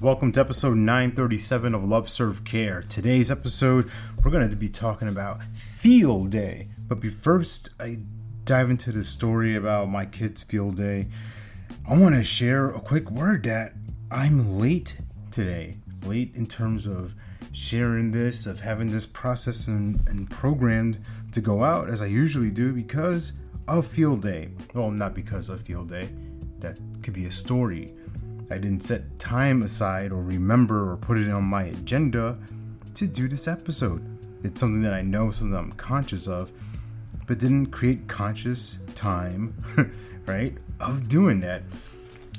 Welcome 0.00 0.32
to 0.32 0.40
episode 0.40 0.78
937 0.78 1.74
of 1.74 1.84
Love 1.84 2.08
Serve 2.08 2.42
Care. 2.42 2.82
Today's 2.88 3.30
episode, 3.30 3.90
we're 4.24 4.30
going 4.30 4.48
to 4.48 4.56
be 4.56 4.70
talking 4.70 5.08
about 5.08 5.42
field 5.52 6.30
day. 6.30 6.68
But 6.88 7.04
first, 7.04 7.68
I 7.78 7.98
dive 8.44 8.70
into 8.70 8.92
the 8.92 9.04
story 9.04 9.56
about 9.56 9.90
my 9.90 10.06
kids' 10.06 10.42
field 10.42 10.78
day. 10.78 11.08
I 11.86 11.98
want 11.98 12.14
to 12.14 12.24
share 12.24 12.70
a 12.70 12.80
quick 12.80 13.10
word 13.10 13.42
that 13.42 13.74
I'm 14.10 14.58
late 14.58 14.96
today. 15.30 15.76
Late 16.06 16.34
in 16.34 16.46
terms 16.46 16.86
of 16.86 17.12
sharing 17.52 18.10
this, 18.10 18.46
of 18.46 18.60
having 18.60 18.90
this 18.90 19.04
process 19.04 19.68
and, 19.68 20.08
and 20.08 20.30
programmed 20.30 20.98
to 21.32 21.42
go 21.42 21.62
out 21.62 21.90
as 21.90 22.00
I 22.00 22.06
usually 22.06 22.50
do 22.50 22.72
because 22.72 23.34
of 23.68 23.86
field 23.86 24.22
day. 24.22 24.48
Well, 24.72 24.90
not 24.90 25.12
because 25.12 25.50
of 25.50 25.60
field 25.60 25.90
day. 25.90 26.08
That 26.60 26.78
could 27.02 27.12
be 27.12 27.26
a 27.26 27.30
story 27.30 27.92
I 28.50 28.58
didn't 28.58 28.82
set 28.82 29.18
time 29.18 29.62
aside 29.62 30.10
or 30.10 30.22
remember 30.22 30.90
or 30.90 30.96
put 30.96 31.18
it 31.18 31.30
on 31.30 31.44
my 31.44 31.64
agenda 31.64 32.36
to 32.94 33.06
do 33.06 33.28
this 33.28 33.46
episode. 33.46 34.04
It's 34.42 34.60
something 34.60 34.82
that 34.82 34.92
I 34.92 35.02
know, 35.02 35.30
something 35.30 35.56
I'm 35.56 35.72
conscious 35.72 36.26
of, 36.26 36.52
but 37.26 37.38
didn't 37.38 37.66
create 37.66 38.08
conscious 38.08 38.80
time, 38.96 39.54
right, 40.26 40.56
of 40.80 41.06
doing 41.06 41.40
that. 41.40 41.62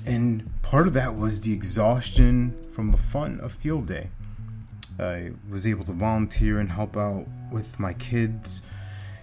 And 0.06 0.50
part 0.64 0.88
of 0.88 0.94
that 0.94 1.16
was 1.16 1.40
the 1.40 1.54
exhaustion 1.54 2.58
from 2.72 2.92
the 2.92 2.98
fun 2.98 3.40
of 3.40 3.54
field 3.54 3.88
day. 3.88 4.10
I 5.00 5.32
was 5.50 5.66
able 5.66 5.86
to 5.86 5.94
volunteer 5.94 6.60
and 6.60 6.72
help 6.72 6.98
out 6.98 7.26
with 7.52 7.80
my 7.80 7.94
kids 7.94 8.62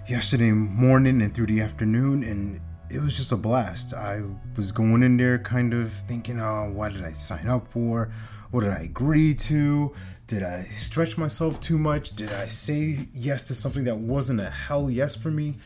yesterday 0.09 0.52
morning 0.52 1.20
and 1.20 1.34
through 1.34 1.47
the 1.47 1.61
afternoon, 1.61 2.23
and 2.23 2.61
it 2.91 3.01
was 3.01 3.16
just 3.16 3.33
a 3.33 3.37
blast. 3.37 3.95
I 3.95 4.23
was 4.56 4.73
going 4.73 5.02
in 5.02 5.16
there 5.16 5.38
kind 5.38 5.74
of 5.74 5.92
thinking, 5.92 6.41
oh, 6.41 6.70
what 6.73 6.92
did 6.92 7.05
I 7.05 7.12
sign 7.12 7.47
up 7.47 7.69
for? 7.69 8.11
What 8.51 8.62
did 8.62 8.70
I 8.70 8.80
agree 8.80 9.34
to? 9.34 9.95
Did 10.27 10.42
I 10.42 10.64
stretch 10.73 11.19
myself 11.19 11.61
too 11.61 11.78
much? 11.78 12.16
Did 12.16 12.33
I 12.33 12.48
say 12.48 13.06
yes 13.12 13.42
to 13.44 13.55
something 13.55 13.84
that 13.84 13.97
wasn't 13.97 14.41
a 14.41 14.50
hell 14.50 14.91
yes 14.91 15.14
for 15.14 15.31
me? 15.31 15.56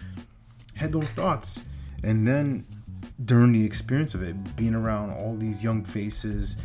Had 0.74 0.92
those 0.92 1.10
thoughts. 1.12 1.62
And 2.02 2.26
then 2.26 2.66
during 3.24 3.52
the 3.52 3.64
experience 3.64 4.14
of 4.14 4.22
it, 4.22 4.56
being 4.56 4.74
around 4.74 5.10
all 5.10 5.36
these 5.36 5.62
young 5.62 5.84
faces, 5.84 6.56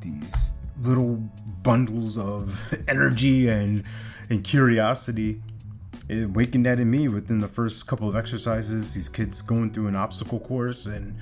these 0.00 0.54
little 0.80 1.16
bundles 1.62 2.16
of 2.18 2.74
energy 2.88 3.48
and 3.48 3.84
and 4.28 4.42
curiosity, 4.42 5.40
it 6.08 6.24
awakened 6.24 6.66
that 6.66 6.78
in 6.78 6.90
me 6.90 7.08
within 7.08 7.40
the 7.40 7.48
first 7.48 7.86
couple 7.86 8.08
of 8.08 8.14
exercises. 8.14 8.94
These 8.94 9.08
kids 9.08 9.42
going 9.42 9.72
through 9.72 9.88
an 9.88 9.96
obstacle 9.96 10.38
course, 10.38 10.86
and 10.86 11.16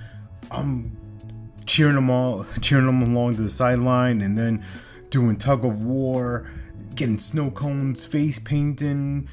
I'm 0.50 0.96
cheering 1.64 1.94
them 1.94 2.10
all, 2.10 2.44
cheering 2.60 2.86
them 2.86 3.02
along 3.02 3.36
to 3.36 3.42
the 3.42 3.48
sideline, 3.48 4.20
and 4.20 4.36
then 4.36 4.64
doing 5.08 5.36
tug 5.36 5.64
of 5.64 5.84
war, 5.84 6.50
getting 6.94 7.18
snow 7.18 7.50
cones, 7.50 8.04
face 8.04 8.38
painting, 8.38 9.28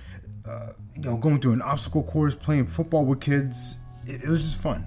uh, 0.48 0.70
you 0.96 1.02
know, 1.02 1.18
going 1.18 1.40
through 1.40 1.54
an 1.54 1.62
obstacle 1.62 2.04
course, 2.04 2.34
playing 2.34 2.68
football 2.68 3.04
with 3.04 3.20
kids. 3.20 3.78
It, 4.06 4.24
it 4.24 4.30
was 4.30 4.42
just 4.42 4.62
fun. 4.62 4.86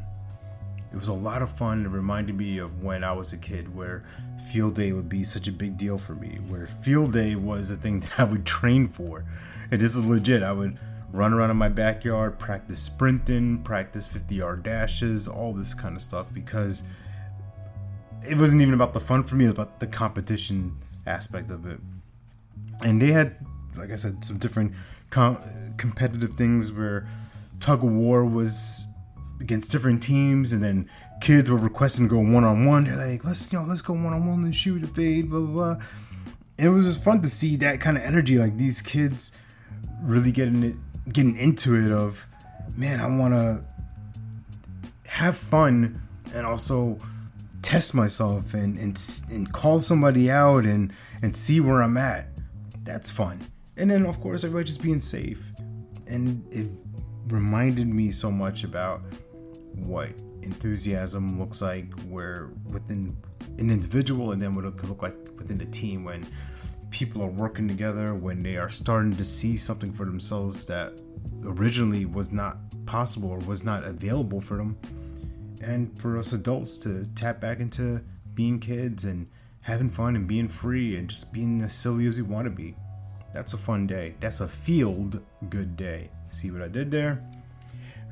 It 0.93 0.97
was 0.97 1.09
a 1.09 1.13
lot 1.13 1.43
of 1.43 1.51
fun. 1.59 1.85
It 1.85 1.89
reminded 1.89 2.37
me 2.37 2.59
of 2.59 2.83
when 2.83 3.05
I 3.05 3.13
was 3.13 3.33
a 3.33 3.37
kid, 3.37 3.75
where 3.75 4.05
field 4.51 4.77
day 4.77 4.93
would 4.93 5.09
be 5.09 5.25
such 5.25 5.47
a 5.47 5.53
big 5.53 5.77
deal 5.77 5.99
for 5.99 6.15
me, 6.15 6.39
where 6.49 6.67
field 6.67 7.13
day 7.13 7.35
was 7.35 7.71
a 7.71 7.77
thing 7.77 8.01
that 8.01 8.19
I 8.19 8.25
would 8.25 8.47
train 8.47 8.89
for 8.89 9.27
this 9.79 9.95
is 9.95 10.05
legit. 10.05 10.43
I 10.43 10.53
would 10.53 10.79
run 11.13 11.33
around 11.33 11.51
in 11.51 11.57
my 11.57 11.69
backyard, 11.69 12.39
practice 12.39 12.81
sprinting, 12.81 13.63
practice 13.63 14.07
50 14.07 14.35
yard 14.35 14.63
dashes, 14.63 15.29
all 15.29 15.53
this 15.53 15.75
kind 15.75 15.95
of 15.95 16.03
stuff 16.03 16.27
because 16.33 16.83
it 18.29 18.37
wasn't 18.37 18.63
even 18.63 18.75
about 18.75 18.93
the 18.93 19.01
fun 19.01 19.23
for 19.23 19.37
me, 19.37 19.45
it 19.45 19.49
was 19.49 19.55
about 19.55 19.81
the 19.81 19.87
competition 19.87 20.77
aspect 21.07 21.51
of 21.51 21.67
it. 21.67 21.79
And 22.83 23.01
they 23.01 23.13
had, 23.13 23.37
like 23.77 23.91
I 23.91 23.97
said, 23.97 24.25
some 24.25 24.39
different 24.39 24.73
com- 25.11 25.39
competitive 25.77 26.35
things 26.35 26.73
where 26.73 27.07
tug 27.61 27.85
of 27.85 27.91
war 27.91 28.25
was 28.25 28.87
against 29.41 29.71
different 29.71 30.03
teams, 30.03 30.53
and 30.53 30.63
then 30.63 30.89
kids 31.21 31.51
were 31.51 31.59
requesting 31.59 32.09
to 32.09 32.15
go 32.15 32.21
one 32.21 32.45
on 32.45 32.67
one. 32.67 32.85
They're 32.85 32.97
like, 32.97 33.25
let's 33.25 33.53
you 33.53 33.59
know, 33.59 33.65
let's 33.67 33.83
go 33.83 33.93
one 33.93 34.13
on 34.13 34.27
one 34.27 34.45
and 34.45 34.55
shoot 34.55 34.83
a 34.83 34.89
fade, 34.89 35.31
blah 35.31 35.41
blah 35.41 35.75
blah. 35.75 35.85
It 36.59 36.69
was 36.69 36.85
just 36.85 37.05
fun 37.05 37.21
to 37.23 37.29
see 37.29 37.57
that 37.57 37.81
kind 37.81 37.97
of 37.97 38.03
energy, 38.03 38.39
like 38.39 38.57
these 38.57 38.81
kids 38.81 39.33
really 40.05 40.33
getting 40.33 40.63
it 40.63 40.77
getting 41.13 41.37
into 41.37 41.75
it 41.75 41.93
of 41.93 42.27
man 42.77 43.01
i 43.01 43.07
want 43.07 43.35
to 43.35 43.65
have 45.07 45.37
fun 45.37 46.01
and 46.35 46.47
also 46.47 46.99
test 47.65 47.95
myself 47.95 48.53
and, 48.53 48.77
and 48.79 49.01
and 49.33 49.53
call 49.53 49.81
somebody 49.81 50.31
out 50.31 50.65
and 50.65 50.93
and 51.23 51.35
see 51.35 51.61
where 51.61 51.83
i'm 51.83 51.97
at. 51.97 52.29
That's 52.85 53.11
fun. 53.11 53.41
And 53.77 53.91
then 53.91 54.05
of 54.07 54.21
course 54.21 54.45
everybody 54.45 54.67
just 54.67 54.83
being 54.83 55.01
safe. 55.01 55.51
And 56.07 56.45
it 56.53 56.69
reminded 57.29 57.89
me 57.89 58.11
so 58.11 58.31
much 58.31 58.65
about 58.65 59.01
what 59.75 60.11
enthusiasm 60.43 61.39
looks 61.39 61.63
like 61.63 61.99
where 62.03 62.51
within 62.71 63.17
an 63.59 63.71
individual 63.71 64.33
and 64.33 64.43
then 64.43 64.55
what 64.55 64.67
it 64.67 64.77
could 64.77 64.91
look 64.91 65.01
like 65.01 65.17
within 65.39 65.61
a 65.63 65.67
team 65.67 66.05
when 66.05 66.27
people 66.95 67.21
are 67.25 67.27
working 67.27 67.67
together, 67.67 68.15
when 68.15 68.41
they 68.41 68.57
are 68.57 68.71
starting 68.71 69.17
to 69.17 69.25
see 69.25 69.57
something 69.57 69.93
for 69.93 70.07
themselves 70.07 70.65
that 70.65 70.93
originally 71.43 72.05
was 72.05 72.31
not 72.31 72.57
possible 72.87 73.33
or 73.33 73.41
was 73.41 73.65
not 73.65 73.83
available 73.83 74.41
for 74.41 74.57
them. 74.57 74.79
And 75.61 75.99
for 75.99 76.17
us 76.17 76.33
adults 76.35 76.79
to 76.79 77.05
tap 77.17 77.41
back 77.41 77.59
into 77.59 78.01
being 78.35 78.61
kids 78.61 79.07
and 79.07 79.27
having 79.61 79.91
fun 79.91 80.15
and 80.15 80.29
being 80.29 80.47
free 80.47 80.97
and 80.97 81.11
just 81.11 81.33
being 81.33 81.63
as 81.63 81.75
silly 81.75 82.07
as 82.07 82.17
we 82.17 82.23
want 82.23 82.45
to 82.45 82.51
be. 82.51 82.77
That's 83.33 83.55
a 83.55 83.59
fun 83.59 83.89
day. 83.89 84.15
That's 84.21 84.39
a 84.39 84.47
field 84.47 85.21
good 85.51 85.77
day. 85.77 86.11
See 86.29 86.53
what 86.53 86.63
I 86.63 86.69
did 86.69 86.93
there? 86.93 87.29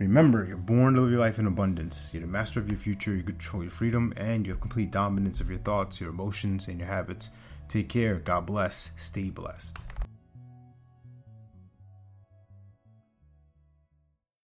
Remember, 0.01 0.45
you're 0.45 0.57
born 0.57 0.95
to 0.95 1.03
live 1.03 1.13
your 1.13 1.21
life 1.21 1.39
in 1.39 1.47
abundance. 1.47 2.11
You're 2.13 2.23
the 2.23 2.27
master 2.27 2.59
of 2.59 2.69
your 2.69 2.79
future, 2.79 3.15
you 3.15 3.23
control 3.23 3.63
your 3.63 3.71
freedom, 3.71 4.13
and 4.17 4.45
you 4.45 4.53
have 4.53 4.61
complete 4.61 4.91
dominance 4.91 5.41
of 5.41 5.49
your 5.49 5.61
thoughts, 5.61 6.01
your 6.01 6.11
emotions, 6.11 6.67
and 6.67 6.81
your 6.81 6.89
habits. 6.89 7.31
Take 7.73 7.89
care. 7.89 8.17
God 8.17 8.45
bless. 8.45 8.91
Stay 8.99 9.31
blessed. 9.31 9.79